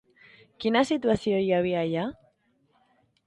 Quina 0.63 0.81
situació 0.91 1.41
hi 1.43 1.53
havia 1.57 1.83
allà? 1.83 2.05